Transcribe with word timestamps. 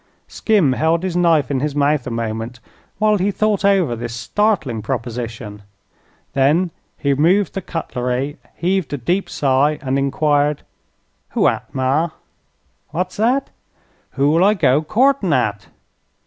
Skim 0.27 0.73
held 0.73 1.03
his 1.03 1.15
knife 1.15 1.51
in 1.51 1.59
his 1.59 1.75
mouth 1.75 2.07
a 2.07 2.09
moment 2.09 2.59
while 2.97 3.19
he 3.19 3.29
thought 3.29 3.63
over 3.63 3.95
this 3.95 4.15
startling 4.15 4.81
proposition. 4.81 5.61
Then 6.33 6.71
he 6.97 7.13
removed 7.13 7.53
the 7.53 7.61
cutlery, 7.61 8.37
heaved 8.55 8.93
a 8.93 8.97
deep 8.97 9.29
sigh, 9.29 9.77
and 9.79 9.99
enquired: 9.99 10.63
"Who 11.37 11.47
at, 11.47 11.71
ma?" 11.75 12.09
"What's 12.89 13.17
that?" 13.17 13.51
"Who'll 14.13 14.43
I 14.43 14.55
go 14.55 14.81
courtin' 14.81 15.33
at?" 15.33 15.67